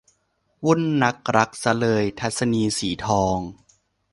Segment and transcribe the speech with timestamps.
[0.65, 3.37] วุ่นนักรักซะเลย- ทัศนีย์ สีทอง